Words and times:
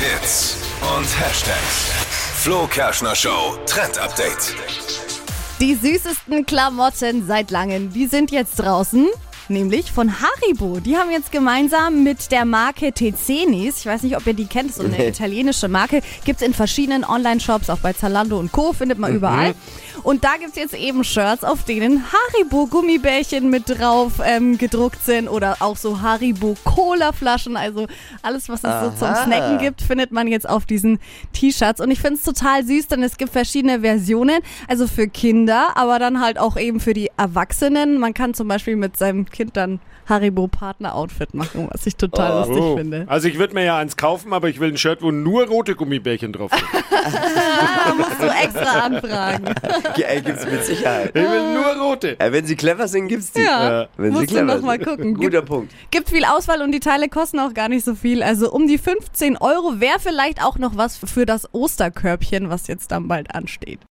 Hits 0.00 0.56
und 0.96 1.04
Hashtags. 1.20 1.90
Flo 2.36 2.66
Kerschner 2.66 3.14
Show 3.14 3.58
Trend 3.66 3.98
Update. 3.98 4.54
Die 5.60 5.74
süßesten 5.74 6.46
Klamotten 6.46 7.26
seit 7.26 7.50
langem, 7.50 7.92
die 7.92 8.06
sind 8.06 8.30
jetzt 8.30 8.56
draußen. 8.56 9.08
Nämlich 9.50 9.90
von 9.90 10.12
Haribo. 10.20 10.78
Die 10.78 10.96
haben 10.96 11.10
jetzt 11.10 11.32
gemeinsam 11.32 12.04
mit 12.04 12.30
der 12.30 12.44
Marke 12.44 12.92
Tezenis, 12.92 13.80
ich 13.80 13.86
weiß 13.86 14.04
nicht, 14.04 14.16
ob 14.16 14.24
ihr 14.26 14.34
die 14.34 14.46
kennt, 14.46 14.72
so 14.72 14.84
eine 14.84 14.96
Nee. 14.96 15.08
italienische 15.08 15.66
Marke, 15.66 16.02
gibt 16.24 16.40
es 16.40 16.46
in 16.46 16.54
verschiedenen 16.54 17.04
Online-Shops, 17.04 17.68
auch 17.68 17.78
bei 17.78 17.92
Zalando 17.92 18.38
und 18.38 18.52
Co. 18.52 18.72
findet 18.72 18.98
man 19.00 19.12
überall. 19.12 19.54
Und 20.02 20.24
da 20.24 20.36
gibt 20.38 20.50
es 20.50 20.56
jetzt 20.56 20.74
eben 20.74 21.02
Shirts, 21.04 21.42
auf 21.44 21.64
denen 21.64 22.04
Haribo-Gummibärchen 22.12 23.50
mit 23.50 23.64
drauf 23.68 24.12
ähm, 24.24 24.56
gedruckt 24.56 25.04
sind 25.04 25.28
oder 25.28 25.56
auch 25.60 25.76
so 25.76 26.00
Haribo-Cola-Flaschen. 26.00 27.56
Also 27.56 27.86
alles, 28.22 28.48
was 28.48 28.62
es 28.64 28.70
so 28.84 28.90
zum 28.98 29.08
Aha. 29.08 29.24
Snacken 29.24 29.58
gibt, 29.58 29.82
findet 29.82 30.12
man 30.12 30.26
jetzt 30.28 30.48
auf 30.48 30.64
diesen 30.64 31.00
T-Shirts. 31.32 31.80
Und 31.80 31.90
ich 31.90 32.00
finde 32.00 32.16
es 32.16 32.22
total 32.22 32.64
süß, 32.64 32.88
denn 32.88 33.02
es 33.02 33.16
gibt 33.18 33.32
verschiedene 33.32 33.80
Versionen. 33.80 34.40
Also 34.68 34.86
für 34.86 35.08
Kinder, 35.08 35.76
aber 35.76 35.98
dann 35.98 36.20
halt 36.22 36.38
auch 36.38 36.56
eben 36.56 36.80
für 36.80 36.94
die 36.94 37.10
Erwachsenen. 37.16 37.98
Man 37.98 38.14
kann 38.14 38.32
zum 38.34 38.48
Beispiel 38.48 38.76
mit 38.76 38.96
seinem 38.96 39.26
Kind 39.26 39.39
dann 39.52 39.80
Haribo-Partner-Outfit 40.08 41.34
machen, 41.34 41.68
was 41.70 41.86
ich 41.86 41.96
total 41.96 42.40
lustig 42.40 42.58
Oh. 42.62 42.76
finde. 42.76 43.04
Also 43.08 43.28
ich 43.28 43.38
würde 43.38 43.54
mir 43.54 43.64
ja 43.64 43.76
eins 43.78 43.96
kaufen, 43.96 44.32
aber 44.32 44.48
ich 44.48 44.60
will 44.60 44.70
ein 44.70 44.76
Shirt, 44.76 45.02
wo 45.02 45.10
nur 45.10 45.46
rote 45.46 45.74
Gummibärchen 45.74 46.32
drauf 46.32 46.50
sind. 46.50 46.64
Da 46.90 47.94
musst 47.96 48.20
du 48.20 48.26
extra 48.26 48.80
anfragen. 48.80 49.44
Ja, 49.96 50.06
ey, 50.08 50.20
gibt's 50.22 50.44
mit 50.44 50.64
Sicherheit. 50.64 51.10
Ich 51.14 51.22
will 51.22 51.54
nur 51.54 51.76
rote. 51.76 52.16
Ja, 52.20 52.32
wenn 52.32 52.44
sie 52.44 52.56
clever 52.56 52.88
sind, 52.88 53.08
gibt's 53.08 53.32
die. 53.32 53.42
Ja, 53.42 53.88
Wenn 53.96 54.12
sie 54.12 54.18
musst 54.18 54.30
du 54.30 54.34
clever 54.34 54.54
noch 54.56 54.62
mal 54.62 54.78
gucken. 54.78 55.14
Guter 55.14 55.30
Gibt- 55.38 55.48
Punkt. 55.48 55.72
Gibt 55.90 56.10
viel 56.10 56.24
Auswahl 56.24 56.62
und 56.62 56.72
die 56.72 56.80
Teile 56.80 57.08
kosten 57.08 57.38
auch 57.38 57.54
gar 57.54 57.68
nicht 57.68 57.84
so 57.84 57.94
viel. 57.94 58.22
Also 58.22 58.50
um 58.52 58.66
die 58.66 58.78
15 58.78 59.36
Euro 59.36 59.80
wäre 59.80 59.98
vielleicht 60.00 60.42
auch 60.44 60.58
noch 60.58 60.76
was 60.76 60.98
für 60.98 61.26
das 61.26 61.48
Osterkörbchen, 61.52 62.50
was 62.50 62.66
jetzt 62.66 62.90
dann 62.92 63.08
bald 63.08 63.34
ansteht. 63.34 63.80